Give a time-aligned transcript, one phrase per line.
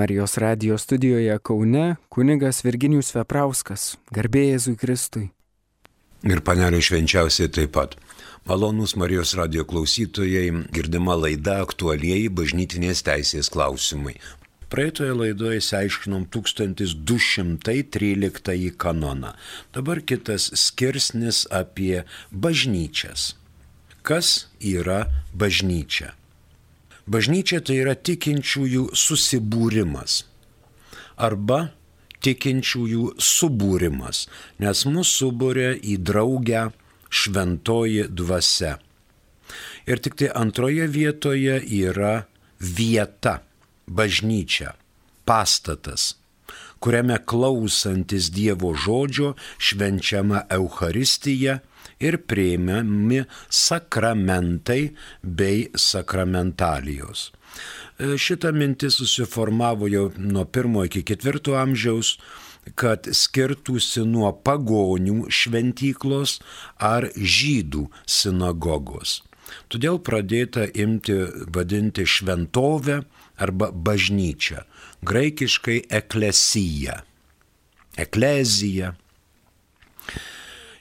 [0.00, 5.28] Marijos radio studijoje Kaune kunigas Virginijus Veprauskas, garbė Jėzui Kristui.
[6.24, 7.96] Ir panelė švenčiausiai taip pat.
[8.48, 14.16] Malonus Marijos radio klausytojai, girdima laida aktualieji bažnytinės teisės klausimai.
[14.72, 19.36] Praeitoje laidoje įsiaiškinom 1213 kanoną.
[19.76, 23.36] Dabar kitas skirsnis apie bažnyčias.
[24.00, 26.16] Kas yra bažnyčia?
[27.08, 30.24] Bažnyčia tai yra tikinčiųjų susibūrimas
[31.20, 31.70] arba
[32.24, 34.26] tikinčiųjų subūrimas,
[34.60, 36.68] nes mus subūrė į draugę
[37.10, 38.76] šventoji dvasia.
[39.88, 42.26] Ir tik tai antroje vietoje yra
[42.60, 43.40] vieta,
[43.88, 44.74] bažnyčia,
[45.26, 46.14] pastatas,
[46.78, 51.58] kuriame klausantis Dievo žodžio švenčiama Euharistija
[52.00, 54.90] ir prieimiami sakramentai
[55.22, 57.30] bei sakramentalijos.
[57.98, 62.16] E, šita mintis susiformavo jau nuo pirmo iki ketvirto amžiaus,
[62.76, 66.38] kad skirtųsi nuo pagonių šventyklos
[66.76, 69.20] ar žydų sinagogos.
[69.72, 71.16] Todėl pradėta imti
[71.50, 73.00] vadinti šventovę
[73.40, 74.62] arba bažnyčią,
[75.02, 77.00] graikiškai eklesija.
[77.98, 78.94] Eklezija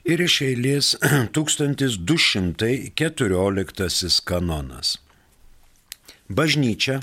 [0.10, 0.88] ir iš eilės
[1.38, 4.90] 1214 kanonas.
[6.30, 7.02] Bažnyčia,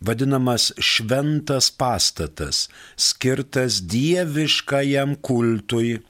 [0.00, 6.00] vadinamas šventas pastatas, skirtas dieviškajam kultui,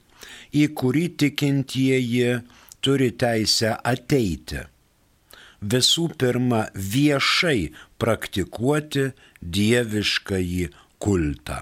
[0.51, 2.31] į kurį tikintieji
[2.83, 4.61] turi teisę ateiti.
[5.59, 9.05] Visų pirma, viešai praktikuoti
[9.57, 10.65] dieviškąjį
[11.03, 11.59] kultą.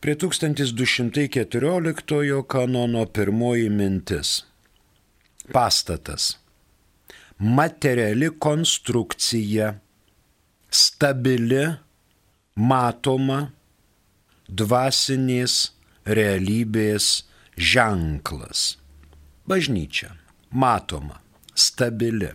[0.00, 4.44] Prie 1214 kanono pirmoji mintis.
[5.52, 6.38] Pastatas.
[7.38, 9.74] Materiali konstrukcija.
[10.70, 11.66] Stabili,
[12.56, 13.50] matoma,
[14.48, 15.72] dvasinės
[16.04, 17.24] realybės
[17.56, 18.76] ženklas.
[19.48, 20.12] Bažnyčia.
[20.50, 21.20] Matoma,
[21.54, 22.30] stabili.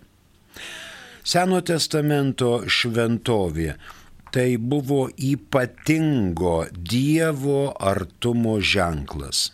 [1.24, 3.76] Seno testamento šventovė
[4.32, 9.52] tai buvo ypatingo Dievo artumo ženklas,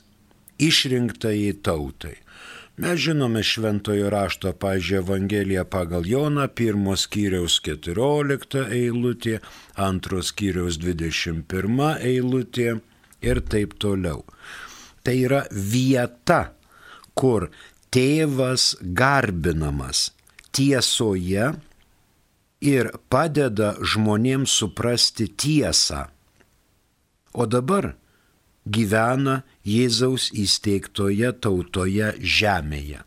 [0.62, 2.16] išrinktai tautai.
[2.78, 9.40] Mes žinome šventojo rašto, pažiūrėjau, Evangeliją pagal Joną, pirmos skyriaus 14 eilutė,
[9.74, 12.76] antros skyriaus 21 eilutė
[13.26, 14.22] ir taip toliau.
[15.02, 16.52] Tai yra vieta,
[17.18, 17.50] kur
[17.90, 20.12] tėvas garbinamas
[20.54, 21.56] tiesoje
[22.62, 26.08] ir padeda žmonėms suprasti tiesą.
[27.34, 27.94] O dabar
[28.66, 33.04] gyvena Jėzaus įsteigtoje tautoje žemėje.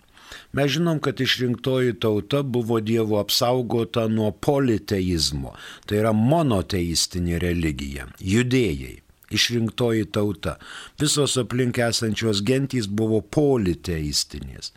[0.55, 5.55] Mes žinom, kad išrinktoji tauta buvo Dievo apsaugota nuo politeizmo,
[5.87, 8.97] tai yra monoteistinė religija, judėjai,
[9.31, 10.57] išrinktoji tauta.
[10.99, 14.73] Visos aplink esančios gentys buvo politeistinės.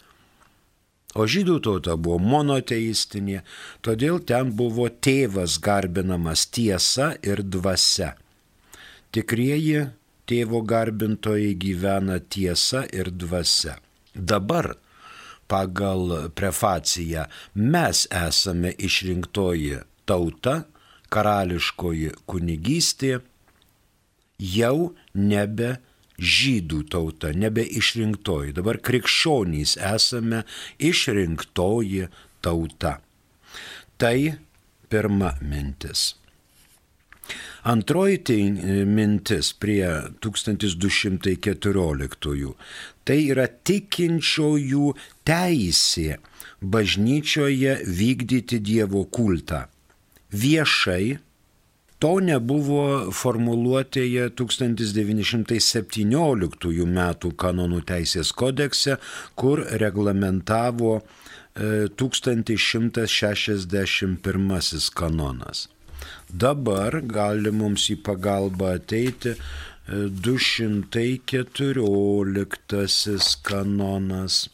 [1.14, 3.44] O žydų tauta buvo monoteistinė,
[3.86, 8.16] todėl ten buvo tėvas garbinamas tiesa ir dvasia.
[9.14, 9.90] Tikrieji
[10.26, 13.78] tėvo garbintojai gyvena tiesa ir dvasia.
[14.14, 14.74] Dabar
[15.48, 20.64] pagal prefaciją mes esame išrinktoji tauta,
[21.14, 23.20] karališkoji kunigystė,
[24.42, 25.76] jau nebe
[26.20, 28.54] žydų tauta, nebe išrinktoji.
[28.58, 30.44] Dabar krikščionys esame
[30.80, 32.08] išrinktoji
[32.44, 33.00] tauta.
[33.98, 34.34] Tai
[34.90, 36.16] pirma mintis.
[37.64, 38.42] Antroji tai
[38.86, 39.88] mintis prie
[40.20, 42.56] 1214.
[43.04, 44.94] Tai yra tikinčiojų
[45.28, 46.18] teisė
[46.60, 49.68] bažnyčioje vykdyti Dievo kultą.
[50.34, 51.18] Viešai
[52.04, 56.04] To nebuvo formuluotėje 1917
[56.84, 57.00] m.
[57.44, 59.00] kanonų teisės kodekse,
[59.40, 61.00] kur reglamentavo
[61.56, 65.72] 1161 e, kanonas.
[66.28, 69.40] Dabar gali mums į pagalbą ateiti
[69.88, 73.16] 214 e,
[73.48, 74.52] kanonas.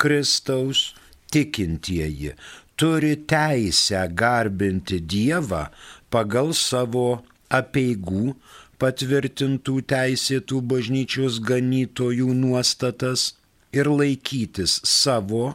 [0.00, 0.96] Kristaus
[1.28, 2.32] tikintieji
[2.80, 5.66] turi teisę garbinti Dievą
[6.14, 8.34] pagal savo apieigų
[8.78, 13.32] patvirtintų teisėtų bažnyčios ganytojų nuostatas
[13.74, 15.54] ir laikytis savo,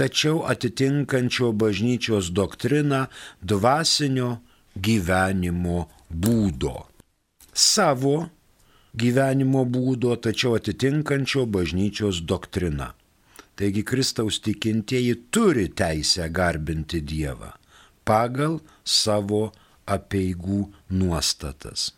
[0.00, 3.06] tačiau atitinkančio bažnyčios doktriną
[3.52, 4.30] dvasinio
[4.88, 6.86] gyvenimo būdo.
[7.52, 8.16] Savo
[8.96, 12.92] gyvenimo būdo, tačiau atitinkančio bažnyčios doktriną.
[13.56, 17.54] Taigi Kristaus tikintieji turi teisę garbinti Dievą
[18.06, 19.50] pagal savo
[19.86, 21.92] apieigų nuostatas.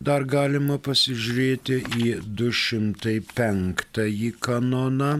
[0.00, 5.10] Dar galima pasižiūrėti į 205 kanoną.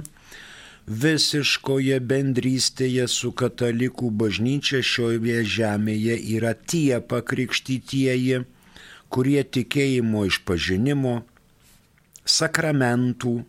[0.91, 8.41] Visiškoje bendrystėje su katalikų bažnyčia šioje žemėje yra tie pakrikštytieji,
[9.13, 11.15] kurie tikėjimo išpažinimo,
[12.25, 13.45] sakramentų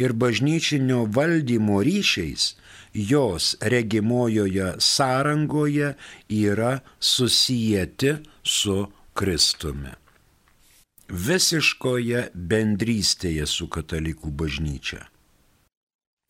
[0.00, 2.56] ir bažnyčinio valdymo ryšiais
[2.94, 5.94] jos regimojoje sąrangoje
[6.28, 10.02] yra susijęti su Kristumi
[11.12, 15.04] visiškoje bendrystėje su katalikų bažnyčia.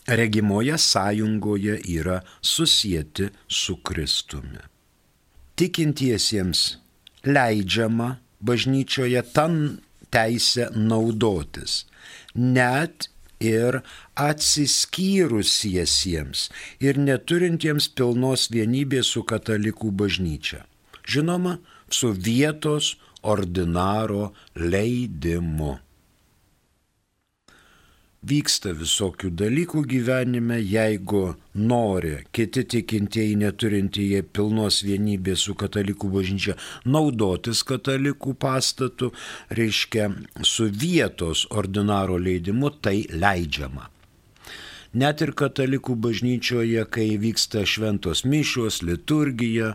[0.06, 4.58] Regimoje sąjungoje yra susijęti su Kristumi.
[5.54, 6.62] Tikintiesiems
[7.22, 9.78] leidžiama bažnyčioje tan
[10.10, 11.84] teisę naudotis,
[12.34, 13.06] net
[13.42, 13.82] ir
[14.28, 16.40] atsiskyrusiesiems
[16.86, 20.60] ir neturintiems pilnos vienybės su katalikų bažnyčia.
[21.08, 21.58] Žinoma,
[21.90, 25.78] su vietos ordinaro leidimu.
[28.22, 36.54] Vyksta visokių dalykų gyvenime, jeigu nori kiti tikintieji neturintieji pilnos vienybės su katalikų bažnyčia
[36.86, 39.10] naudotis katalikų pastatu,
[39.50, 40.06] reiškia
[40.46, 43.88] su vietos ordinaro leidimu tai leidžiama.
[44.94, 49.72] Net ir katalikų bažnyčioje, kai vyksta šventos mišios, liturgija,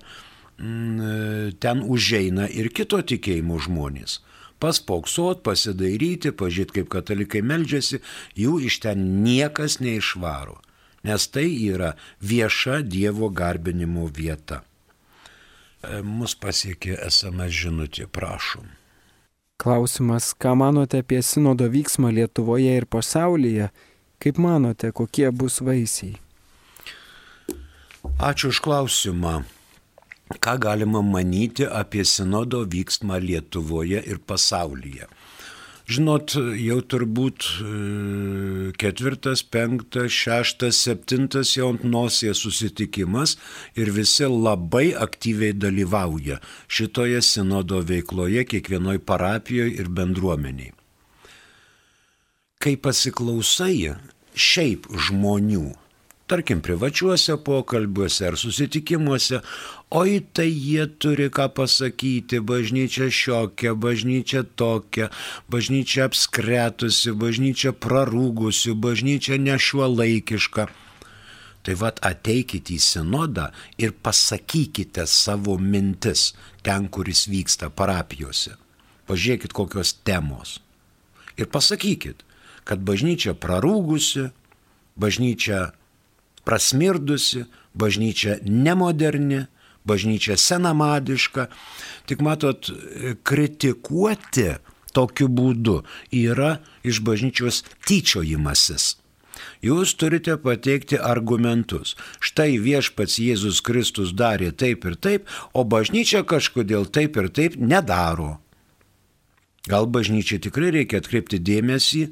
[0.57, 4.17] Mm, ten užeina ir kito tikėjimo žmonės.
[4.57, 8.00] Paspoksot, pasidairyti, pažiūrėti, kaip katalikai meldžiasi,
[8.38, 10.57] jų iš ten niekas neišvaro,
[11.06, 11.94] nes tai yra
[12.25, 14.63] vieša Dievo garbinimo vieta.
[15.86, 18.65] E, mus pasiekė SMS žinutė, prašom.
[19.62, 23.69] Klausimas, ką manote apie sinodo vyksmą Lietuvoje ir pasaulyje?
[24.18, 26.18] Kaip manote, kokie bus vaisiai?
[28.18, 29.44] Ačiū už klausimą
[30.35, 35.07] ką galima manyti apie sinodo vyksmą Lietuvoje ir pasaulyje.
[35.88, 37.68] Žinot, jau turbūt e,
[38.75, 43.38] ketvirtas, penktas, šeštas, septintas jau ant nosies susitikimas
[43.79, 50.75] ir visi labai aktyviai dalyvauja šitoje sinodo veikloje kiekvienoje parapijoje ir bendruomeniai.
[52.59, 53.95] Kai pasiklausai
[54.35, 55.69] šiaip žmonių,
[56.27, 59.39] tarkim, privačiuose pokalbiuose ar susitikimuose,
[59.95, 65.07] oi tai jie turi ką pasakyti, bažnyčia šiokia, bažnyčia tokia,
[65.51, 70.68] bažnyčia apskretusi, bažnyčia prarūgusi, bažnyčia nešiuolaikiška.
[71.63, 73.50] Tai vad ateikite į sinodą
[73.80, 76.31] ir pasakykite savo mintis
[76.63, 78.56] ten, kuris vyksta parapijose.
[79.07, 80.59] Pažiūrėkit kokios temos.
[81.39, 82.23] Ir pasakykit,
[82.68, 84.30] kad bažnyčia prarūgusi,
[85.00, 85.71] bažnyčia
[86.47, 87.44] prasmirdusi,
[87.77, 89.45] bažnyčia nemoderni,
[89.88, 91.49] bažnyčia senamadiška.
[92.07, 92.71] Tik matot,
[93.27, 94.53] kritikuoti
[94.95, 95.81] tokiu būdu
[96.15, 96.57] yra
[96.88, 98.95] iš bažnyčios tyčiojimasis.
[99.61, 101.95] Jūs turite pateikti argumentus.
[102.23, 108.38] Štai viešpats Jėzus Kristus darė taip ir taip, o bažnyčia kažkodėl taip ir taip nedaro.
[109.67, 112.03] Gal bažnyčiai tikrai reikia atkreipti dėmesį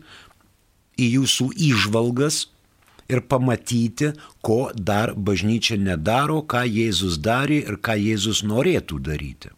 [1.02, 2.46] į jūsų įžvalgas,
[3.10, 4.12] ir pamatyti,
[4.42, 9.52] ko dar bažnyčia nedaro, ką Jėzus darė ir ką Jėzus norėtų daryti.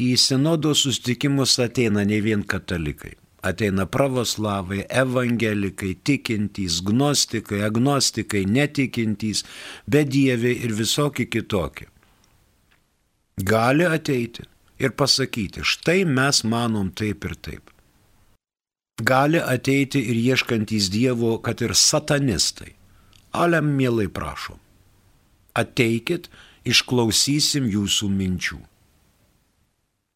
[0.00, 3.14] Į sinodo susitikimus ateina ne vien katalikai.
[3.44, 9.44] Ateina pravoslavai, evangelikai, tikintys, gnostikai, agnostikai, netikintys,
[9.86, 11.90] bedieviai ir visokie kitokie.
[13.36, 14.46] Gali ateiti
[14.80, 17.73] ir pasakyti, štai mes manom taip ir taip
[19.02, 22.74] gali ateiti ir ieškantys Dievo, kad ir satanistai.
[23.32, 24.60] Alem mielai prašom.
[25.54, 26.30] Ateikit,
[26.64, 28.60] išklausysim jūsų minčių.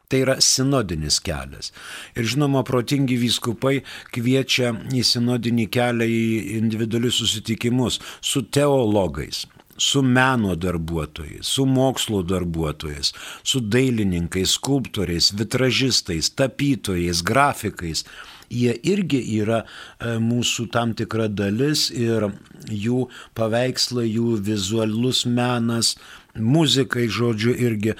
[0.08, 1.73] Tai yra sinodinis kelias.
[2.16, 3.82] Ir žinoma, protingi vyskupai
[4.14, 6.23] kviečia į sinodinį kelią į
[6.56, 9.44] individualius susitikimus su teologais,
[9.76, 13.12] su meno darbuotojais, su mokslo darbuotojais,
[13.44, 18.06] su dailininkais, skulptoriais, vitražistais, tapytojais, grafikais
[18.50, 22.30] jie irgi yra e, mūsų tam tikra dalis ir
[22.68, 23.06] jų
[23.38, 25.96] paveikslai, jų vizualus menas,
[26.38, 27.94] muzikai, žodžiu, irgi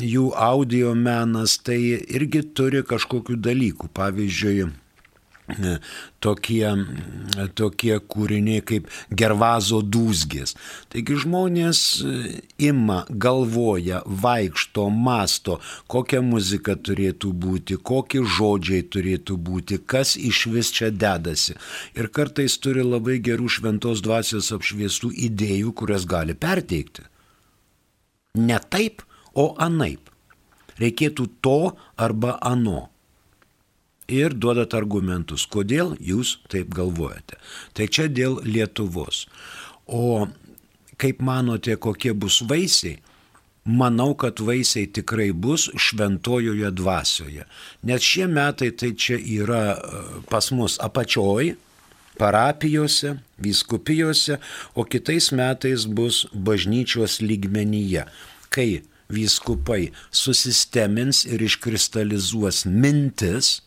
[0.00, 3.90] jų audio menas, tai irgi turi kažkokių dalykų.
[3.96, 4.70] Pavyzdžiui,
[6.20, 6.66] tokie,
[7.54, 10.56] tokie kūriniai kaip gervazo dūzgės.
[10.92, 12.14] Taigi žmonės e,
[12.68, 15.58] ima, galvoja, vaikšto, masto,
[15.92, 21.56] kokia muzika turėtų būti, kokie žodžiai turėtų būti, kas iš vis čia dedasi.
[21.94, 27.06] Ir kartais turi labai gerų šventos dvasios apšviestų idėjų, kurias gali perteikti.
[28.36, 30.10] Ne taip, o anaip.
[30.76, 31.60] Reikėtų to
[31.96, 32.90] arba ano.
[34.06, 37.40] Ir duodat argumentus, kodėl jūs taip galvojate.
[37.74, 39.24] Tai čia dėl Lietuvos.
[39.86, 40.28] O
[41.00, 43.00] kaip manote, kokie bus vaisiai?
[43.66, 47.48] Manau, kad vaisiai tikrai bus šventojoje dvasioje.
[47.82, 51.56] Nes šie metai tai čia yra e, pas mus apačioj,
[52.16, 54.38] parapijose, vyskupijose,
[54.78, 58.06] o kitais metais bus bažnyčios lygmenyje,
[58.54, 63.65] kai vyskupai susistemins ir iškristalizuos mintis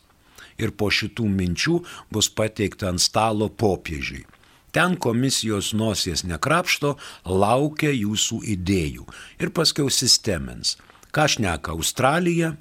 [0.59, 1.79] ir po šitų minčių
[2.13, 4.25] bus pateikta ant stalo popiežiui.
[4.71, 6.93] Ten komisijos nosies nekrapšto,
[7.25, 9.07] laukia jūsų idėjų
[9.41, 10.75] ir paskiau sistemins.
[11.09, 12.53] Ką šneka Australija,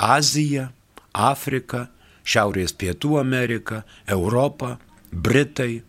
[0.00, 0.70] Azija,
[1.12, 1.90] Afrika,
[2.24, 4.78] Šiaurės Pietų Amerika, Europa,
[5.12, 5.82] Britai,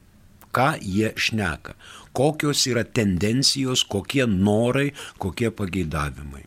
[0.52, 1.78] ką jie šneka,
[2.16, 6.44] kokios yra tendencijos, kokie norai, kokie pageidavimai.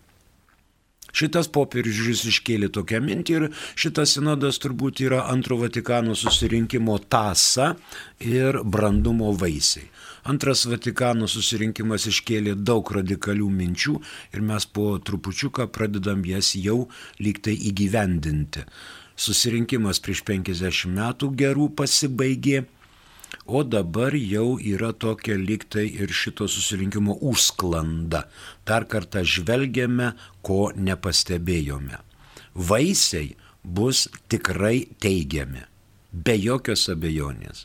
[1.16, 3.46] Šitas popiežius iškėlė tokią mintį ir
[3.78, 7.74] šitas sinodas turbūt yra antro Vatikano susirinkimo tasa
[8.20, 9.88] ir brandumo vaisiai.
[10.28, 13.94] Antras Vatikano susirinkimas iškėlė daug radikalių minčių
[14.36, 16.82] ir mes po trupučiuką pradedam jas jau
[17.22, 18.66] lygtai įgyvendinti.
[19.18, 22.66] Susirinkimas prieš 50 metų gerų pasibaigė
[23.48, 28.26] O dabar jau yra tokia liktai ir šito susirinkimo užsklanda.
[28.68, 30.12] Dar kartą žvelgiame,
[30.44, 31.96] ko nepastebėjome.
[32.52, 33.32] Vaisiai
[33.64, 35.64] bus tikrai teigiami,
[36.12, 37.64] be jokios abejonės.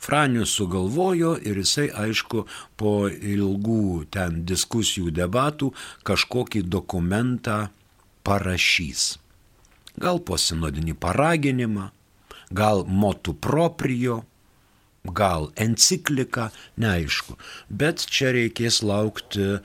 [0.00, 5.70] Franius sugalvojo ir jisai, aišku, po ilgų ten diskusijų debatų
[6.08, 7.68] kažkokį dokumentą
[8.26, 9.20] parašys.
[10.00, 11.90] Gal po sinodinį paraginimą,
[12.50, 14.22] gal motu proprio,
[15.04, 17.36] gal enciklika, neaišku.
[17.68, 19.60] Bet čia reikės laukti,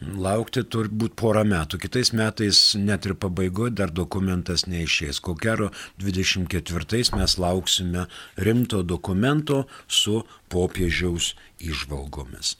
[0.00, 1.80] laukti turbūt porą metų.
[1.82, 5.20] Kitais metais net ir pabaigoje dar dokumentas neišės.
[5.20, 12.56] Ko gero 24 mes lauksime rimto dokumento su popiežiaus išvalgomis.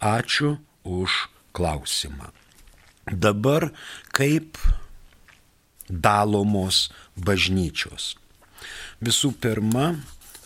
[0.00, 2.32] Ačiū už klausimą.
[3.06, 3.70] Dabar
[4.16, 4.58] kaip
[5.88, 8.16] dalomos bažnyčios.
[9.04, 9.94] Visų pirma,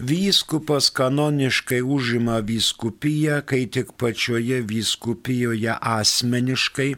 [0.00, 6.94] Vyskupas kanoniškai užima vyskupiją, kai tik pačioje vyskupijoje asmeniškai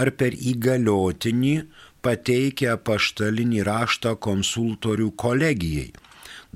[0.00, 1.54] ar per įgaliotinį
[2.06, 5.90] pateikia paštalinį raštą konsultorių kolegijai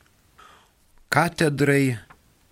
[1.08, 1.96] Katedrai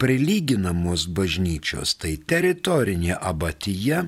[0.00, 3.98] prilyginamos bažnyčios tai teritorinė abatija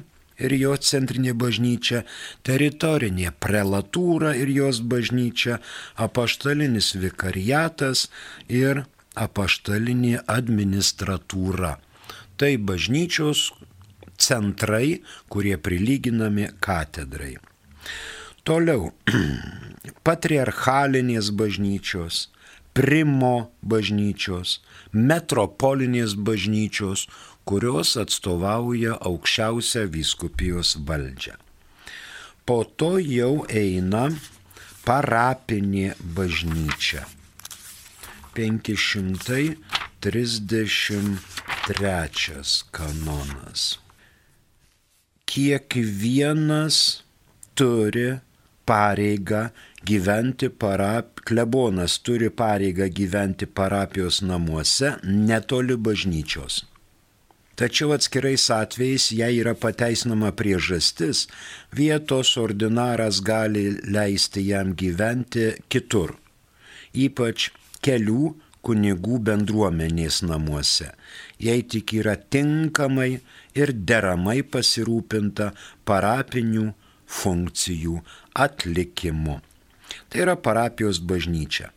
[0.41, 2.01] ir jo centrinė bažnyčia,
[2.49, 5.59] teritorinė prelatūra ir jos bažnyčia,
[6.01, 8.07] apaštalinis vikariatas
[8.49, 8.87] ir
[9.27, 11.75] apaštalinė administratūra.
[12.41, 13.51] Tai bažnyčios
[14.17, 17.35] centrai, kurie prilyginami katedrai.
[18.49, 18.95] Toliau,
[20.09, 22.29] patriarchalinės bažnyčios,
[22.79, 24.61] primo bažnyčios,
[24.95, 27.09] metropolinės bažnyčios,
[27.49, 31.35] kurios atstovauja aukščiausią vyskupijos valdžią.
[32.47, 34.07] Po to jau eina
[34.87, 37.03] parapinė bažnyčia.
[38.39, 39.59] 500
[40.01, 43.79] 33 kanonas.
[45.27, 47.03] Kiekvienas
[47.59, 48.21] turi
[48.69, 49.49] pareigą
[49.85, 56.65] gyventi parap, klebonas turi pareigą gyventi parapijos namuose netoli bažnyčios.
[57.59, 61.25] Tačiau atskirais atvejais, jei yra pateisinama priežastis,
[61.75, 66.15] vietos ordinaras gali leisti jam gyventi kitur,
[66.95, 67.49] ypač
[67.83, 70.93] kelių kunigų bendruomenės namuose,
[71.43, 73.11] jei tik yra tinkamai
[73.59, 75.51] ir deramai pasirūpinta
[75.89, 76.71] parapinių
[77.09, 77.99] funkcijų
[78.47, 79.41] atlikimu.
[80.09, 81.71] Tai yra parapijos bažnyčia.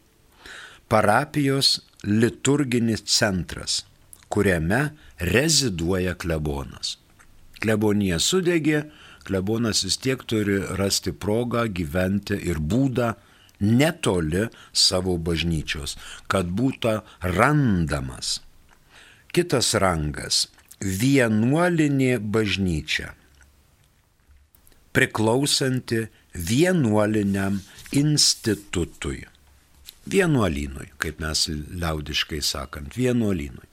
[0.88, 3.86] Parapijos liturginis centras,
[4.32, 6.98] kuriame reziduoja klebonas.
[7.62, 8.86] Klebonija sudegė,
[9.28, 13.12] klebonas vis tiek turi rasti progą gyventi ir būdą
[13.62, 15.98] netoli savo bažnyčios,
[16.28, 17.02] kad būtų
[17.36, 18.40] randamas.
[19.32, 20.48] Kitas rangas-
[21.02, 23.14] vienuolinė bažnyčia,
[24.92, 27.60] priklausanti vienuoliniam
[27.92, 29.26] institutui.
[30.12, 33.68] Vienuolynui, kaip mes liaudiškai sakant, vienuolynui.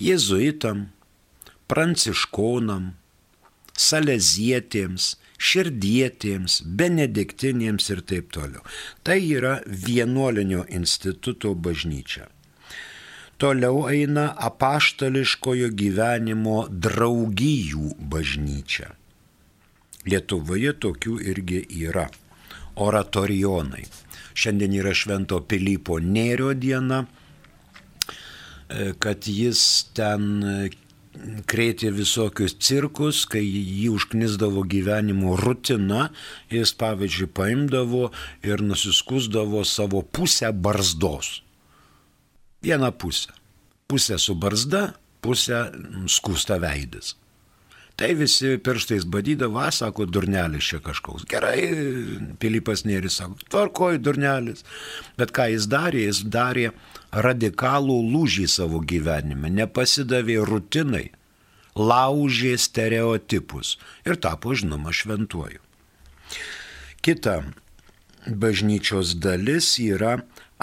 [0.00, 0.86] Jėzuitam,
[1.68, 2.94] pranciškonam,
[3.76, 8.64] salezietėms, širdietėms, benediktinėms ir taip toliau.
[9.04, 12.28] Tai yra vienuolinio instituto bažnyčia.
[13.40, 18.90] Toliau eina apaštališkojo gyvenimo draugijų bažnyčia.
[20.08, 22.06] Lietuvoje tokių irgi yra
[22.80, 23.84] oratorijonai.
[24.34, 29.62] Šiandien yra Švento Pilypo Nėrio diena, e, kad jis
[29.96, 30.70] ten e,
[31.50, 36.08] kreitė visokius cirkus, kai jį užknisdavo gyvenimo rutina,
[36.52, 38.10] jis pavyzdžiui paimdavo
[38.46, 41.40] ir nusiskusdavo savo pusę barzdos.
[42.62, 43.32] Vieną pusę.
[43.90, 45.64] Pusę su barzda, pusę
[46.06, 47.16] skusta veidis.
[48.00, 51.26] Tai visi pirštais badydavo, sako, durnelis čia kažkoks.
[51.28, 51.58] Gerai,
[52.40, 54.64] Pilypas Nėris sako, tvarkoj durnelis.
[55.20, 56.70] Bet ką jis darė, jis darė
[57.12, 61.10] radikalų lūžį savo gyvenime, nepasidavė rutinai,
[61.76, 63.76] laužė stereotipus
[64.08, 65.60] ir tapo žinoma šventuoju.
[67.04, 67.36] Kita
[68.24, 70.22] bažnyčios dalis yra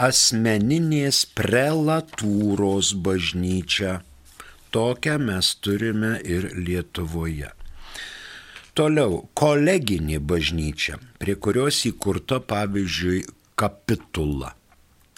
[0.10, 4.00] asmeninės prelatūros bažnyčia
[4.78, 7.48] Tokią mes turime ir Lietuvoje.
[8.78, 13.24] Toliau, koleginė bažnyčia, prie kurios įkurta pavyzdžiui
[13.58, 14.52] kapitula,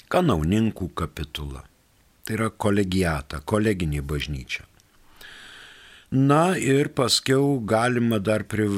[0.07, 1.65] kanauninkų kapitula.
[2.23, 4.63] Tai yra kolegiata, koleginė bažnyčia.
[6.15, 8.69] Na ir paskiau galima dar pri...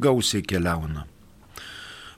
[0.00, 1.06] Gausiai keliauna.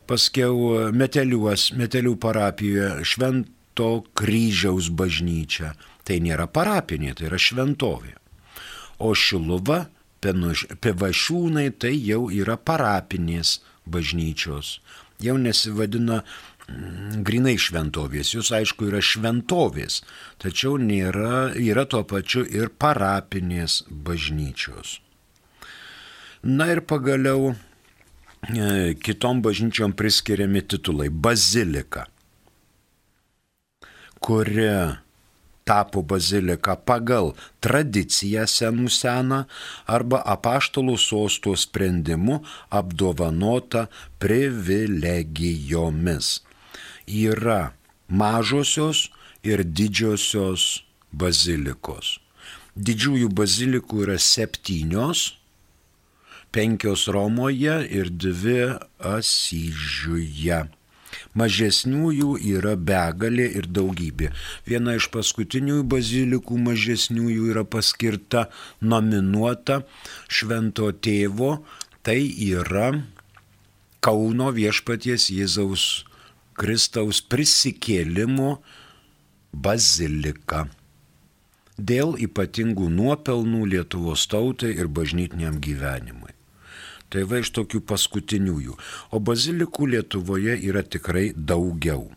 [0.07, 5.73] Paskiau meteliuos, metelių parapijoje švento kryžiaus bažnyčia.
[6.03, 8.17] Tai nėra parapinė, tai yra šventovė.
[9.03, 9.87] O šiluva,
[10.23, 14.81] pevašiūnai tai jau yra parapinės bažnyčios.
[15.23, 16.23] Jau nesivadina
[17.27, 18.31] grinai šventovės.
[18.37, 20.01] Jūs aišku yra šventovės,
[20.43, 25.01] tačiau nėra, yra tuo pačiu ir parapinės bažnyčios.
[26.43, 27.55] Na ir pagaliau e,
[28.99, 32.07] kitom bažnyčiom priskiriami titulai- bazilika,
[34.19, 34.99] kuri
[35.65, 39.45] tapo bazilika pagal tradiciją senų seną
[39.87, 43.87] arba apaštalų sosto sprendimu apdovanota
[44.19, 46.43] privilegijomis
[47.07, 47.73] yra
[48.09, 49.09] mažosios
[49.43, 52.19] ir didžiosios bazilikos.
[52.77, 55.35] Didžiųjų bazilikų yra septynios,
[56.53, 58.79] penkios Romoje ir dvi
[59.13, 60.63] Asyžiuje.
[61.37, 64.31] Mažesniųjų yra begalė ir daugybė.
[64.69, 68.47] Viena iš paskutiniųjų bazilikų mažesniųjų yra paskirta,
[68.81, 69.83] nominuota
[70.29, 71.59] švento tėvo,
[72.05, 72.93] tai yra
[74.03, 75.85] Kauno viešpaties Jėzaus
[76.59, 78.61] Kristaus prisikėlimo
[79.53, 80.69] bazilika.
[81.79, 86.33] dėl ypatingų nuopelnų Lietuvos tautai ir bažnytiniam gyvenimui.
[87.13, 88.77] Tai va iš tokių paskutiniųjų.
[89.13, 92.11] O bazilikų Lietuvoje yra tikrai daugiau.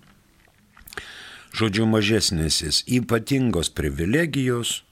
[1.56, 4.84] Žodžiu, mažesnėsis ypatingos privilegijos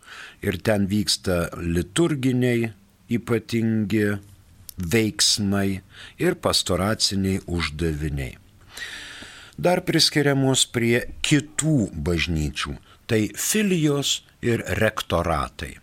[0.43, 2.71] ir ten vyksta liturginiai
[3.11, 4.05] ypatingi
[4.77, 5.81] veiksmai
[6.23, 8.42] ir pastoraciniai uždaviniai.
[9.57, 12.77] Dar priskiriamos prie kitų bažnyčių-
[13.09, 15.77] tai filijos ir rektoratai.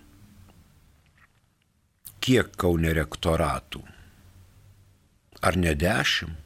[2.20, 3.83] Kiek kaunė rektoratų?
[5.42, 6.37] Ar ne dešimt?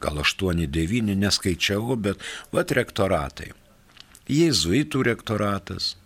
[0.00, 2.18] Gal aštuoni, devyni, neskaičiau, bet
[2.52, 3.52] vat rektoratai.
[4.28, 5.96] Jėzuitų rektoratas,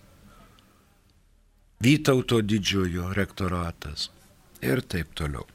[1.80, 4.10] Vytauto didžiojo rektoratas
[4.60, 5.46] ir taip toliau.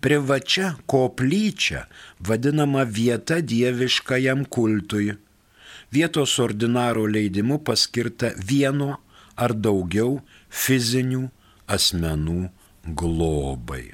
[0.00, 1.86] privačia koplyčia
[2.20, 5.16] vadinama vieta dieviškajam kultui.
[5.92, 8.96] Vietos ordinaro leidimu paskirta vieno
[9.36, 11.30] ar daugiau fizinių
[11.76, 12.50] asmenų
[12.96, 13.92] globai.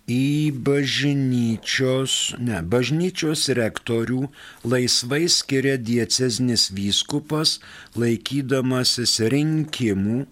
[0.08, 4.22] Į bažnyčios, ne, bažnyčios rektorių
[4.64, 7.58] laisvai skiria dieceznis vyskupas,
[7.92, 10.24] laikydamasis rinkimų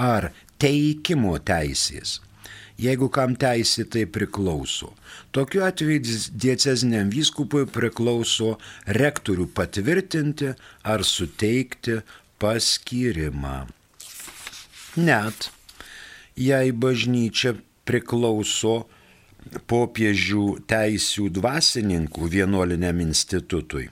[0.00, 0.32] ar
[0.64, 2.20] teikimo teisės.
[2.80, 4.90] Jeigu kam teisė tai priklauso.
[5.36, 6.00] Tokiu atveju
[6.42, 8.56] dieceziniam vyskupui priklauso
[8.98, 12.00] rektorių patvirtinti ar suteikti
[12.42, 13.68] paskyrimą.
[14.96, 15.50] Net
[16.34, 17.54] jei bažnyčia
[17.86, 18.88] priklauso
[19.70, 23.86] popiežių teisių dvasininkų vienuoliniam institutui.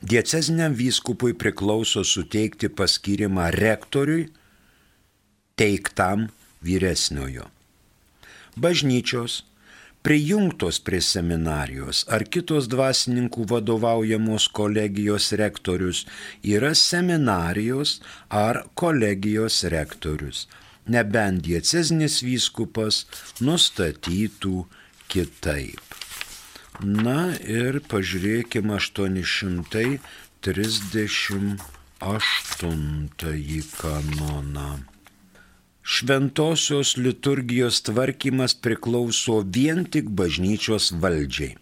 [0.00, 4.28] Dieceziniam vyskupui priklauso suteikti paskyrimą rektoriui
[5.56, 6.28] teiktam
[6.62, 7.44] vyresniojo.
[8.56, 9.44] Bažnyčios,
[10.06, 16.06] prijungtos prie seminarijos ar kitos dvasininkų vadovaujamos kolegijos rektorius
[16.46, 20.46] yra seminarijos ar kolegijos rektorius,
[20.86, 22.94] nebent dieceznis vyskupas
[23.40, 24.56] nustatytų
[25.10, 25.80] kitaip.
[26.80, 29.98] Na ir pažiūrėkime 838
[33.80, 34.95] kanoną
[35.86, 41.54] šventosios liturgijos tvarkymas priklauso vien tik bažnyčios valdžiai.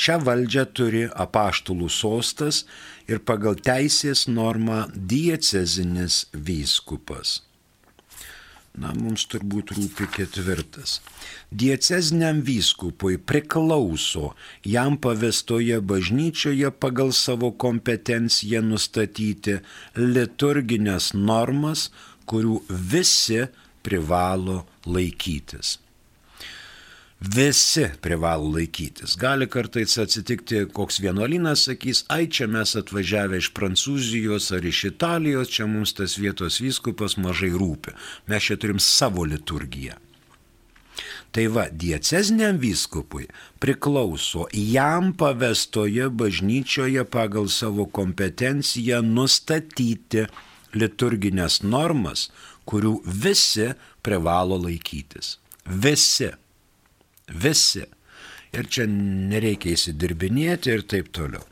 [0.00, 2.62] Šią valdžią turi apaštulų sostas
[3.10, 7.42] ir pagal teisės normą diecezinis vyskupas.
[8.80, 11.00] Na, mums turbūt rūpi ketvirtas.
[11.52, 14.30] Dieceziniam vyskupui priklauso
[14.64, 19.58] jam pavestoje bažnyčioje pagal savo kompetenciją nustatyti
[19.98, 21.90] liturginės normas,
[22.30, 23.44] kurių visi
[23.84, 25.78] privalo laikytis.
[27.20, 29.16] Visi privalo laikytis.
[29.20, 35.52] Gali kartais atsitikti, koks vienuolynas sakys, ai čia mes atvažiavę iš Prancūzijos ar iš Italijos,
[35.52, 37.92] čia mums tas vietos vyskupas mažai rūpi.
[38.32, 39.98] Mes čia turim savo liturgiją.
[41.30, 43.28] Tai va, diecezniam vyskupui
[43.62, 50.24] priklauso jam pavestoje bažnyčioje pagal savo kompetenciją nustatyti
[50.74, 52.28] liturginės normas,
[52.68, 53.70] kurių visi
[54.02, 55.38] privalo laikytis.
[55.66, 56.30] Visi.
[57.30, 57.86] Visi.
[58.50, 61.44] Ir čia nereikia įsidirbinėti ir taip toliau.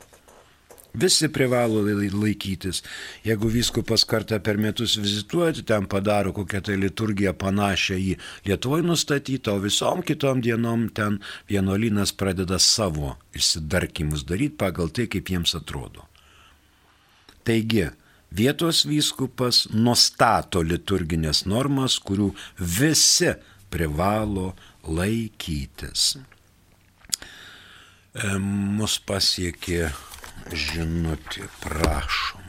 [0.93, 2.81] Visi privalo laikytis.
[3.23, 8.15] Jeigu viskupas kartą per metus vizituoti, ten padaro kokią tai liturgiją panašią į
[8.49, 15.29] Lietuvoje nustatytą, o visom kitom dienom ten vienuolynas pradeda savo išsidarkimus daryti pagal tai, kaip
[15.29, 16.07] jiems atrodo.
[17.45, 17.85] Taigi,
[18.31, 23.33] vietos vyskupas nustato liturginės normas, kurių visi
[23.69, 24.53] privalo
[24.87, 26.17] laikytis.
[28.39, 29.89] Mus pasiekė
[30.53, 32.47] žinutė, prašom.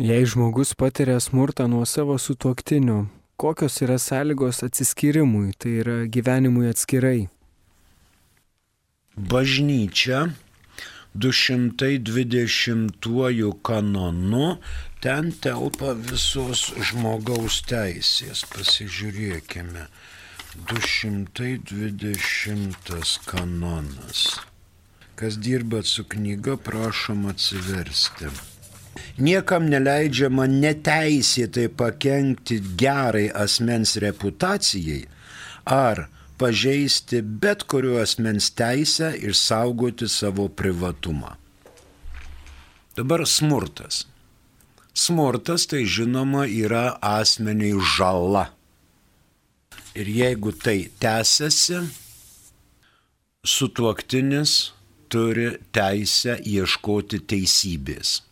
[0.00, 3.02] Jei žmogus patiria smurtą nuo savo sutuoktinio,
[3.36, 7.28] kokios yra sąlygos atsiskyrimui, tai yra gyvenimui atskirai?
[9.16, 10.30] Bažnyčia
[11.14, 14.58] 220 kanonu
[15.02, 18.44] ten telpa visos žmogaus teisės.
[18.52, 19.86] Pasižiūrėkime.
[20.70, 24.40] 220 kanonas.
[25.18, 28.26] Kas dirbat su knyga, prašom atsiversti.
[29.20, 35.04] Niekam neleidžiama neteisėtai pakengti gerai asmens reputacijai
[35.64, 36.08] ar
[36.40, 41.34] pažeisti bet kurio asmens teisę išsaugoti savo privatumą.
[42.96, 44.06] Dabar smurtas.
[44.94, 48.48] Smurtas tai žinoma yra asmeniai žala.
[49.94, 51.82] Ir jeigu tai tęsiasi,
[53.44, 54.56] sutuoktinis
[55.10, 58.29] turi teisę ieškoti teisybės.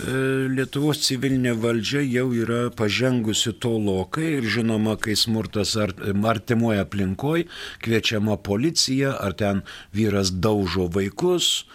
[0.00, 7.48] E, Lietuvos civilinė valdžia jau yra pažengusi tolokai ir žinoma, kai smurtas artimoje aplinkoje,
[7.84, 9.62] kviečiama policija, ar ten
[9.96, 11.66] vyras daužo vaikus,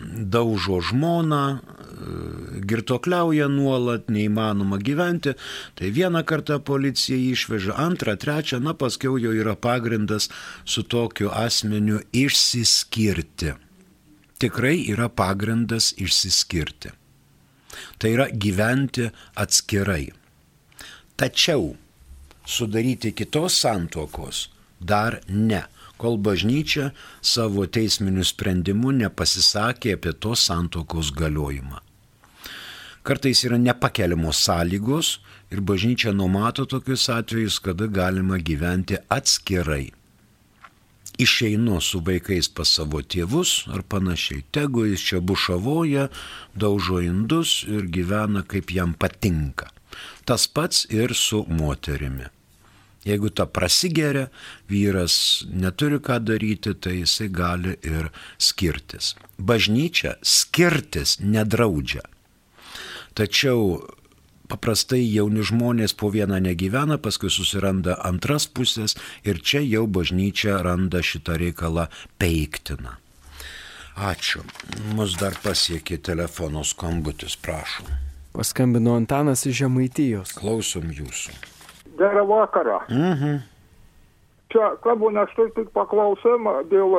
[0.00, 1.60] daužo žmoną, e,
[2.70, 5.36] girtokliauja nuolat, neįmanoma gyventi,
[5.76, 10.30] tai vieną kartą policija išveža, antrą, trečią, na paskiau jau yra pagrindas
[10.64, 13.56] su tokiu asmeniu išsiskirti
[14.38, 16.92] tikrai yra pagrindas išsiskirti.
[17.98, 20.12] Tai yra gyventi atskirai.
[21.16, 21.74] Tačiau
[22.46, 24.48] sudaryti kitos santuokos
[24.80, 25.62] dar ne,
[25.96, 26.90] kol bažnyčia
[27.24, 31.80] savo teisminiu sprendimu nepasisakė apie tos santuokos galiojimą.
[33.06, 35.18] Kartais yra nepakeliamos sąlygos
[35.54, 39.95] ir bažnyčia numato tokius atvejus, kada galima gyventi atskirai
[41.18, 44.44] išeinu su vaikais pas savo tėvus ar panašiai.
[44.52, 46.08] Tegu jis čia bušavoja,
[46.54, 49.70] daužo indus ir gyvena kaip jam patinka.
[50.24, 52.26] Tas pats ir su moterimi.
[53.06, 54.26] Jeigu ta prasigeria,
[54.68, 59.14] vyras neturi ką daryti, tai jisai gali ir skirtis.
[59.38, 62.02] Bažnyčia skirtis nedraudžia.
[63.14, 63.78] Tačiau
[64.50, 71.02] paprastai jauni žmonės po vieną negyvena, paskui susiranda antras pusės ir čia jau bažnyčia randa
[71.02, 72.96] šitą reikalą peiktiną.
[73.96, 74.42] Ačiū.
[74.92, 77.88] Mus dar pasiekė telefono skambutis, prašom.
[78.36, 80.34] Paskambino Antanas iš Žemaitijos.
[80.36, 81.32] Klausom jūsų.
[81.96, 82.82] Gerą vakarą.
[82.92, 83.38] Mhm.
[84.52, 86.98] Čia, kabūna, aš tik paklausimą dėl,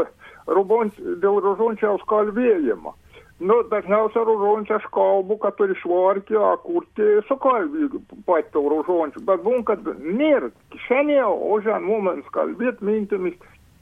[1.22, 2.96] dėl rožončiaus kalbėjimo.
[3.38, 9.22] Nu, dažniausiai rožončių aš kalbu, kad turi švarkį, kurti su kalbį patį rožončių.
[9.28, 13.36] Bet būn, kad nėra kišenėje, o žen mums kalbėti mintimis,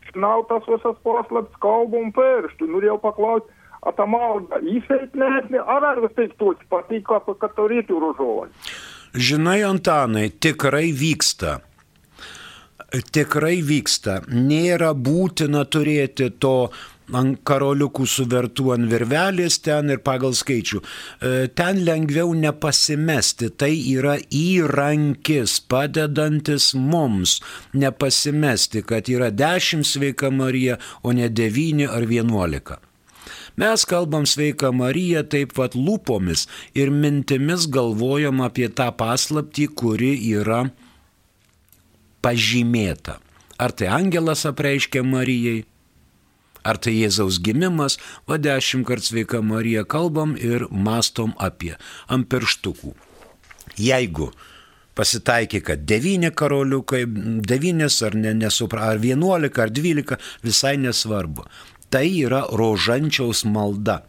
[0.09, 2.67] šnautas visas paslaptis, kalbom pirštų.
[2.73, 3.55] Norėjau paklausti,
[3.87, 8.75] ar ta malda įsveitnesnė, ar ar vis taip tuos patiko, kad turėtų rožončių.
[9.15, 11.61] Žinai, Antanai, tikrai vyksta
[13.15, 14.21] tikrai vyksta.
[14.29, 16.71] Nėra būtina turėti to
[17.13, 20.81] ant karoliukų suvertų ant virvelės ten ir pagal skaičių.
[20.81, 27.39] E, ten lengviau nepasimesti, tai yra įrankis padedantis mums
[27.73, 32.79] nepasimesti, kad yra dešimt sveika Marija, o ne devyni ar vienuolika.
[33.55, 36.43] Mes kalbam sveiką Mariją taip pat lūpomis
[36.75, 40.65] ir mintimis galvojam apie tą paslaptį, kuri yra
[42.25, 43.21] pažymėta.
[43.55, 45.63] Ar tai angelas apreiškia Marijai,
[46.65, 51.75] ar tai Jėzaus gimimas, va dešimt kart sveika Marija kalbam ir mastom apie
[52.09, 52.95] ant pirštukų.
[53.81, 54.31] Jeigu
[54.95, 57.03] pasitaikė, kad devyni karoliukai,
[57.45, 61.45] devynis ar, ne, nesupra, ar vienuolika, ar dvylika, visai nesvarbu.
[61.91, 64.01] Tai yra rožančiaus malda.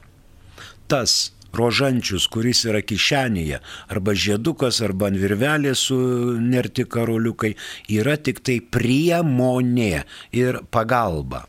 [0.86, 3.60] Tas rožančius, kuris yra kišenėje,
[3.92, 5.98] arba žiedukas, arba ant virvelės su
[6.42, 7.54] nerti karoliukai,
[7.98, 10.04] yra tik tai priemonė
[10.36, 11.46] ir pagalba.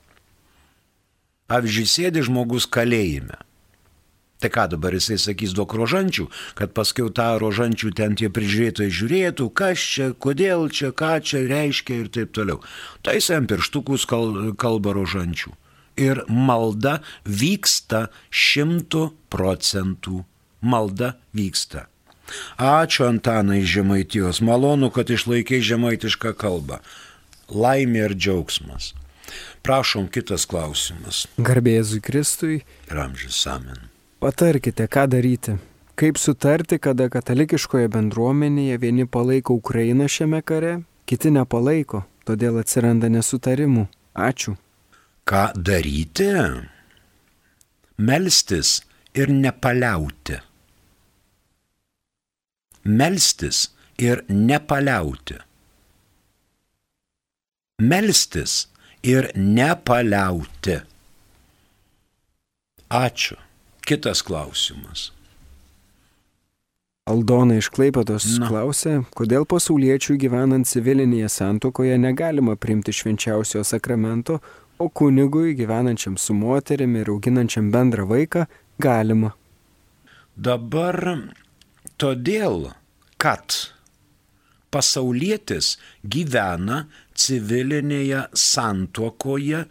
[1.48, 3.38] Pavyzdžiui, sėdi žmogus kalėjime.
[4.38, 6.28] Tai ką dabar jisai sakys duok rožančių,
[6.60, 12.04] kad paskui tą rožančių ten tie prižiūrėtojai žiūrėtų, kas čia, kodėl čia, ką čia reiškia
[12.04, 12.62] ir taip toliau.
[13.02, 15.56] Tai jisai ant pirštukus kalba rožančių
[15.98, 20.22] ir malda vyksta šimtų procentų.
[20.62, 21.88] Malda vyksta.
[22.58, 26.82] Ačiū Antanai Žemaitijos, malonu, kad išlaikiai žemaitišką kalbą.
[27.48, 28.92] Laimė ir džiaugsmas.
[29.68, 31.26] Prašom kitas klausimas.
[31.38, 32.62] Garbėzui Kristui.
[32.88, 33.90] Ramžis Amen.
[34.24, 35.58] Patarkite, ką daryti.
[36.00, 40.78] Kaip sutarti, kada katalikiškoje bendruomenėje vieni palaiko Ukrainą šiame kare,
[41.10, 43.90] kiti nepalaiko, todėl atsiranda nesutarimų.
[44.16, 44.56] Ačiū
[45.28, 46.32] ką daryti?
[47.98, 48.70] Melstis
[49.14, 50.38] ir nepaliauti.
[53.00, 53.58] Melstis
[54.00, 55.40] ir nepaliauti.
[57.82, 58.54] Melstis
[59.04, 60.80] ir nepaliauti.
[62.90, 63.38] Ačiū.
[63.88, 65.12] Kitas klausimas.
[67.08, 74.42] Aldona iš Klaipatos klausė, kodėl pasauliečių gyvenant civilinėje santokoje negalima priimti švenčiausio sakramento,
[74.78, 78.44] o kunigui gyvenančiam su moterimi ir auginančiam bendrą vaiką
[78.84, 79.32] galima.
[80.36, 81.00] Dabar
[81.98, 82.74] todėl,
[83.18, 83.56] kad
[84.70, 86.84] pasaulietis gyvena
[87.18, 89.64] civilinėje santuokoje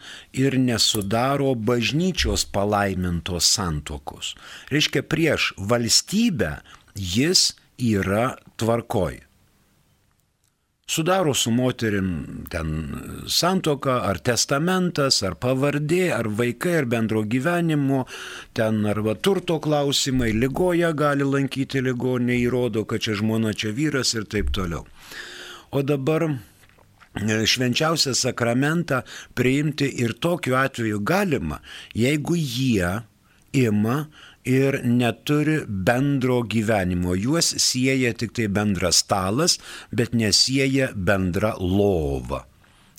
[0.44, 4.34] ir nesudaro bažnyčios palaimintos santuokos.
[4.72, 6.58] Reiškia, prieš valstybę
[6.96, 9.26] jis yra tvarkoj
[10.86, 12.94] sudaro su moterim ten
[13.26, 18.04] santoka, ar testamentas, ar pavardė, ar vaikai, ar bendro gyvenimo,
[18.54, 24.28] ten arba turto klausimai, lygoja gali lankyti ligonė, įrodo, kad čia žmona, čia vyras ir
[24.30, 24.86] taip toliau.
[25.74, 26.28] O dabar
[27.24, 29.02] švenčiausią sakramentą
[29.34, 31.60] priimti ir tokiu atveju galima,
[31.94, 33.00] jeigu jie
[33.52, 34.06] ima
[34.44, 37.16] ir neturi bendro gyvenimo.
[37.16, 39.58] Juos sieja tik tai bendras stalas,
[39.90, 42.44] bet nesieja bendra lova.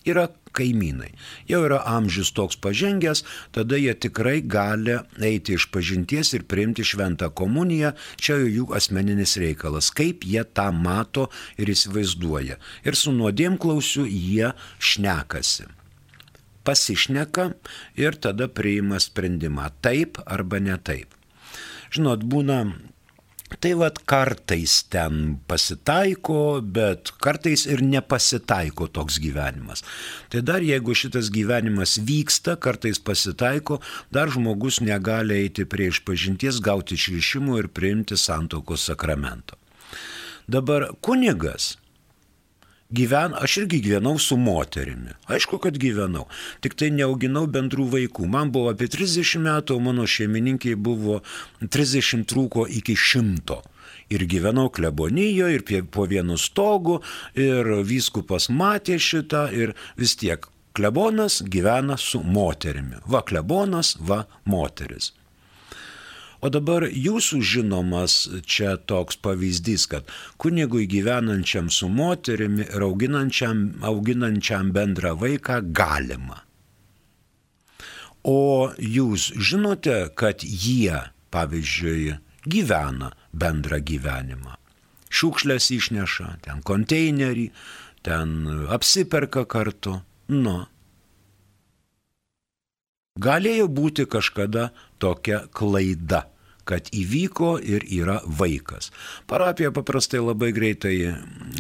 [0.08, 1.12] Yra kaimynai.
[1.50, 3.24] Jau yra amžius toks pažengęs,
[3.56, 9.38] tada jie tikrai gali eiti iš pažinties ir priimti šventą komuniją, čia jau jų asmeninis
[9.42, 11.28] reikalas, kaip jie tą mato
[11.60, 12.60] ir įsivaizduoja.
[12.88, 15.68] Ir su nuodėmklausiu jie šnekasi
[16.68, 17.52] pasišneka
[17.96, 21.14] ir tada priima sprendimą taip arba ne taip.
[21.96, 22.58] Žinot, būna
[23.48, 29.86] Tai vad kartais ten pasitaiko, bet kartais ir nepasitaiko toks gyvenimas.
[30.28, 33.80] Tai dar jeigu šitas gyvenimas vyksta, kartais pasitaiko,
[34.12, 39.56] dar žmogus negali eiti prie išpažinties, gauti išrišimų ir priimti santokos sakramento.
[40.48, 41.78] Dabar kunigas
[42.90, 45.16] gyven, aš irgi gyvenau su moterimi.
[45.28, 46.28] Aišku, kad gyvenau.
[46.64, 48.28] Tik tai neauginau bendrų vaikų.
[48.32, 51.22] Man buvo apie 30 metų, o mano šeimininkiai buvo
[51.62, 53.62] 30 trūko iki 100
[54.10, 57.02] ir gyvenau klebonijoje, ir po vienu stogu,
[57.36, 60.48] ir vyskupas matė šitą, ir vis tiek
[60.78, 63.02] klebonas gyvena su moterimi.
[63.06, 65.12] Va klebonas, va moteris.
[66.42, 74.70] O dabar jūsų žinomas čia toks pavyzdys, kad kunigui gyvenančiam su moterimi ir auginančiam, auginančiam
[74.76, 76.44] bendrą vaiką galima.
[78.28, 81.00] O jūs žinote, kad jie,
[81.34, 84.58] pavyzdžiui, gyvena bendrą gyvenimą.
[85.08, 87.48] Šiukšlės išneša, ten konteinerį,
[88.06, 88.34] ten
[88.70, 90.02] apsiperka kartu.
[90.28, 90.66] Nu.
[93.18, 96.26] Galėjo būti kažkada tokia klaida
[96.68, 98.92] kad įvyko ir yra vaikas.
[99.30, 100.96] Parapija paprastai labai greitai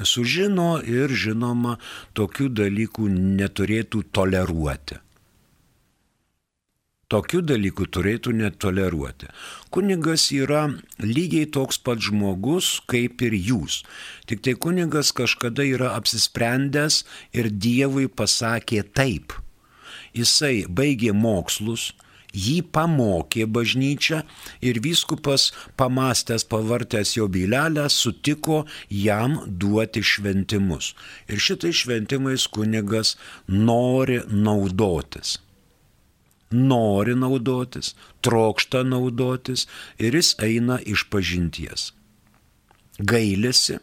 [0.03, 1.77] sužino ir žinoma,
[2.17, 3.07] tokių dalykų
[3.39, 4.99] neturėtų toleruoti.
[7.07, 9.29] Tokių dalykų turėtų netoleruoti.
[9.71, 10.65] Kunigas yra
[10.99, 13.85] lygiai toks pat žmogus kaip ir jūs.
[14.27, 19.39] Tik tai kunigas kažkada yra apsisprendęs ir Dievui pasakė taip.
[20.17, 21.91] Jisai baigė mokslus,
[22.33, 24.21] jį pamokė bažnyčia
[24.61, 30.93] ir vyskupas pamastęs, pavartęs jo bylelę, sutiko jam duoti šventimus.
[31.27, 33.15] Ir šitai šventimais kunigas
[33.47, 35.37] nori naudotis.
[36.51, 37.93] Nori naudotis,
[38.23, 39.67] trokšta naudotis
[39.99, 41.91] ir jis eina iš pažinties.
[42.97, 43.77] Gailisi,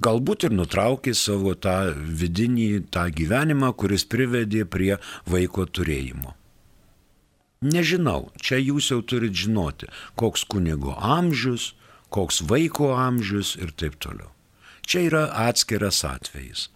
[0.00, 6.36] galbūt ir nutraukė savo tą vidinį, tą gyvenimą, kuris privedė prie vaiko turėjimo.
[7.62, 9.86] Nežinau, čia jūs jau turit žinoti,
[10.18, 11.74] koks kunigo amžius,
[12.10, 14.32] koks vaiko amžius ir taip toliau.
[14.82, 16.68] Čia yra atskiras atvejis.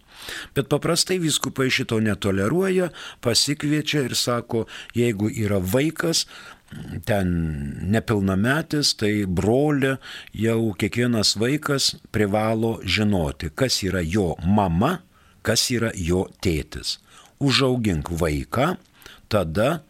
[0.55, 2.89] Bet paprastai viskupai šito netoleruoja,
[3.21, 4.65] pasikviečia ir sako,
[4.97, 6.25] jeigu yra vaikas,
[7.07, 7.29] ten
[7.93, 9.95] nepilnametis, tai brolė
[10.35, 14.97] jau kiekvienas vaikas privalo žinoti, kas yra jo mama,
[15.45, 16.97] kas yra jo tėtis.
[17.39, 18.75] Užaugink vaiką,
[19.31, 19.81] tada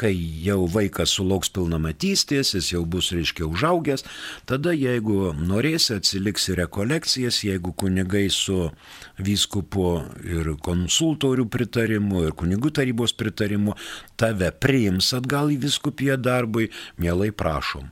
[0.00, 4.06] kai jau vaikas sulauks pilnamatystės, jis jau bus, reiškia, užaugęs,
[4.48, 8.70] tada jeigu norėsi, atsiliksi rekolekcijas, jeigu kunigai su
[9.20, 9.90] vyskupu
[10.24, 13.76] ir konsultorių pritarimu ir kunigų tarybos pritarimu
[14.20, 16.70] tave priims atgal į vyskupiją darbui,
[17.00, 17.90] mielai prašom.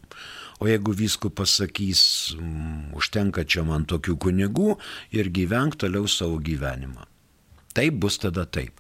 [0.59, 2.01] O jeigu vyskupas sakys,
[2.35, 4.75] mm, užtenka čia man tokių kunigų
[5.15, 7.07] ir gyvenk toliau savo gyvenimą.
[7.79, 8.75] Taip bus tada taip.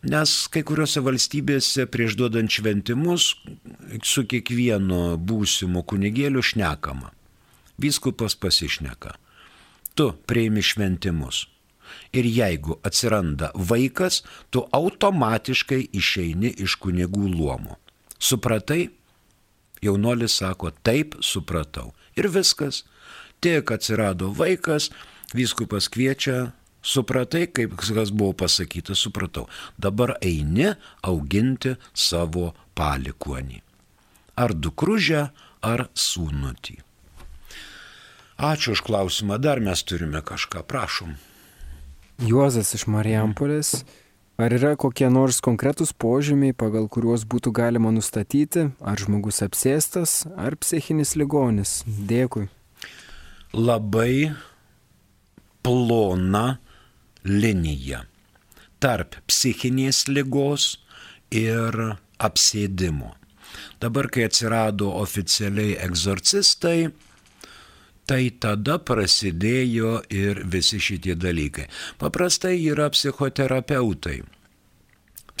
[0.00, 3.34] Nes kai kuriuose valstybėse prieš duodant šventimus
[4.08, 7.10] su kiekvienu būsimu kunigėliu šnekama.
[7.80, 9.12] Vyskupas pasišneka.
[9.94, 11.48] Tu prieimi šventimus.
[12.16, 17.76] Ir jeigu atsiranda vaikas, tu automatiškai išeini iš kunigų luomo.
[18.16, 18.88] Supratai?
[19.84, 21.92] Jaunolis sako, taip supratau.
[22.16, 22.84] Ir viskas.
[23.40, 24.90] Tik atsirado vaikas,
[25.36, 29.46] vyskupas kviečia Supratai, kaip kas buvo pasakyta, supratau.
[29.78, 30.72] Dabar eini
[31.04, 33.60] auginti savo palikuonį.
[34.40, 35.26] Ar dukružę,
[35.60, 36.78] ar sūnutį.
[38.40, 41.18] Ačiū už klausimą, dar mes turime kažką, prašom.
[42.24, 43.82] Juozas iš Marijampolės.
[44.40, 50.56] Ar yra kokie nors konkretūs požymiai, pagal kuriuos būtų galima nustatyti, ar žmogus apsėstas, ar
[50.56, 51.82] psichinis ligonis?
[51.84, 52.46] Dėkui.
[53.52, 54.32] Labai
[55.60, 56.56] plona
[57.24, 58.04] linija
[58.80, 60.78] tarp psichinės lygos
[61.30, 61.76] ir
[62.18, 63.14] apsėdimo.
[63.80, 66.90] Dabar, kai atsirado oficialiai egzorcistai,
[68.08, 71.68] tai tada prasidėjo ir visi šitie dalykai.
[72.00, 74.20] Paprastai yra psichoterapeutai.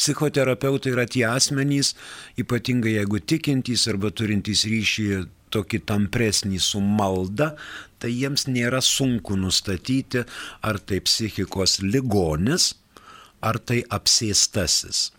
[0.00, 1.92] Psichoterapeutai yra tie asmenys,
[2.40, 5.08] ypatingai jeigu tikintys arba turintys ryšį
[5.52, 7.52] tokį tampresnį su malda,
[8.00, 10.24] tai jiems nėra sunku nustatyti,
[10.64, 12.72] ar tai psichikos ligonis,
[13.44, 15.10] ar tai apsėstasis.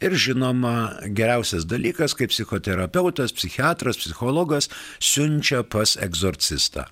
[0.00, 0.74] Ir žinoma,
[1.18, 4.70] geriausias dalykas, kaip psichoterapeutas, psichiatras, psichologas
[5.02, 6.86] siunčia pas egzorcistą.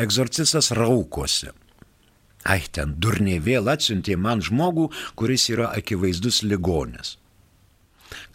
[0.00, 1.50] Egzorcistas raukosi.
[2.44, 4.88] Ai, ten durniai vėl atsiuntė man žmogų,
[5.18, 7.16] kuris yra akivaizdus ligonis.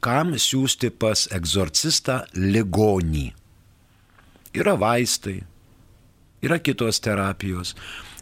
[0.01, 3.27] Kam siūsti pas egzorcistą ligonį?
[4.57, 5.41] Yra vaistai,
[6.41, 7.75] yra kitos terapijos.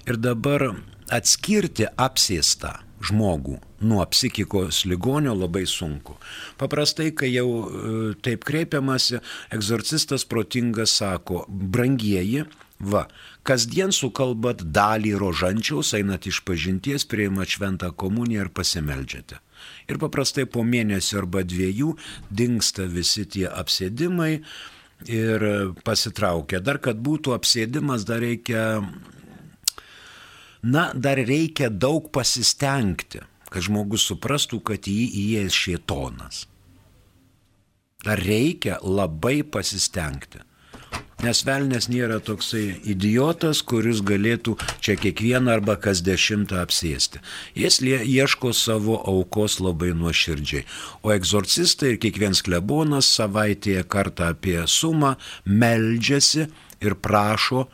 [0.06, 0.72] Ir dabar
[1.14, 2.74] atskirti apsėstą
[3.06, 6.18] žmogų nuo psichikos ligonio labai sunku.
[6.58, 9.22] Paprastai, kai jau e, taip kreipiamasi,
[9.54, 12.46] egzorcistas protingas sako, brangieji,
[12.80, 13.06] va,
[13.48, 19.42] kasdien sukalbat dalį rožančiaus, einat iš pažinties, prieimat šventą komuniją ir pasimeldžiate.
[19.90, 21.96] Ir paprastai po mėnesio arba dviejų
[22.30, 24.42] dinksta visi tie apsėdimai,
[25.04, 25.46] ir
[25.86, 26.62] pasitraukia.
[26.64, 28.82] Dar kad būtų apsėdimas, dar reikia,
[30.64, 36.44] na, dar reikia daug pasistengti, kad žmogus suprastų, kad į jį įėjęs šietonas.
[38.06, 40.45] Dar reikia labai pasistengti.
[41.26, 47.22] Nes velnės nėra toksai idiotas, kuris galėtų čia kiekvieną arba kas dešimtą apsėsti.
[47.58, 50.66] Jis ieško savo aukos labai nuoširdžiai.
[51.02, 55.16] O egzorcistai ir kiekvienas klebonas savaitėje kartą apie sumą
[55.48, 56.46] meldžiasi
[56.86, 57.66] ir prašo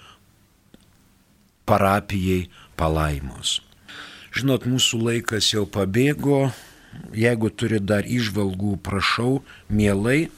[1.67, 2.45] parapijai
[2.79, 3.59] palaimos.
[4.31, 6.51] Žinot, mūsų laikas jau pabėgo.
[7.15, 9.41] Jeigu turi dar išvalgų, prašau,
[9.71, 10.29] mielai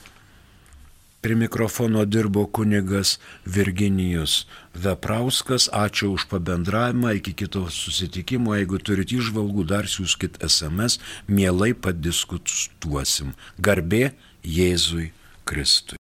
[1.23, 3.15] Prie mikrofono dirbo kunigas
[3.45, 4.43] Virginijus
[4.75, 5.69] Veprauskas.
[5.71, 7.15] Ačiū už pabendravimą.
[7.15, 8.51] Iki kito susitikimo.
[8.59, 10.99] Jeigu turite išvalgų, dar siūskit SMS.
[11.31, 13.31] Mielai padiskutuosim.
[13.55, 14.11] Garbė
[14.43, 15.13] Jėzui
[15.47, 15.95] Kristui.